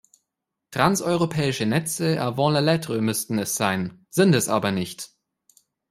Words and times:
Transeuropäische 0.73 1.67
Netze 1.67 2.19
avant 2.19 2.53
la 2.55 2.59
lettre 2.59 2.99
müssten 3.01 3.37
es 3.37 3.55
sein, 3.55 4.03
sind 4.09 4.33
es 4.33 4.49
aber 4.49 4.71
nicht. 4.71 5.11